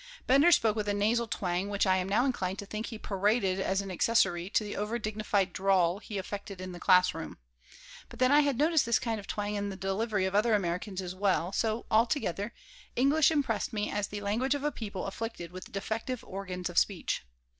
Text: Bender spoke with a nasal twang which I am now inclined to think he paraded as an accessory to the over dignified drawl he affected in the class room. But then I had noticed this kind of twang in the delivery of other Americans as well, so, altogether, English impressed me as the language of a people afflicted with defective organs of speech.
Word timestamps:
Bender 0.25 0.51
spoke 0.51 0.75
with 0.75 0.89
a 0.89 0.95
nasal 0.95 1.27
twang 1.27 1.69
which 1.69 1.85
I 1.85 1.97
am 1.97 2.09
now 2.09 2.25
inclined 2.25 2.57
to 2.57 2.65
think 2.65 2.87
he 2.87 2.97
paraded 2.97 3.59
as 3.59 3.81
an 3.81 3.91
accessory 3.91 4.49
to 4.49 4.63
the 4.63 4.75
over 4.75 4.97
dignified 4.97 5.53
drawl 5.53 5.99
he 5.99 6.17
affected 6.17 6.59
in 6.59 6.71
the 6.71 6.79
class 6.79 7.13
room. 7.13 7.37
But 8.09 8.17
then 8.17 8.31
I 8.31 8.39
had 8.39 8.57
noticed 8.57 8.83
this 8.87 8.97
kind 8.97 9.19
of 9.19 9.27
twang 9.27 9.53
in 9.53 9.69
the 9.69 9.75
delivery 9.75 10.25
of 10.25 10.33
other 10.33 10.55
Americans 10.55 11.03
as 11.03 11.13
well, 11.13 11.51
so, 11.51 11.85
altogether, 11.91 12.51
English 12.95 13.29
impressed 13.29 13.73
me 13.73 13.91
as 13.91 14.07
the 14.07 14.21
language 14.21 14.55
of 14.55 14.63
a 14.63 14.71
people 14.71 15.05
afflicted 15.05 15.51
with 15.51 15.71
defective 15.71 16.23
organs 16.23 16.67
of 16.67 16.79
speech. 16.79 17.21